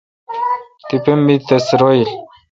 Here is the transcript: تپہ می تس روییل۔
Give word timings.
تپہ 0.87 1.13
می 1.25 1.35
تس 1.47 1.65
روییل۔ 1.79 2.09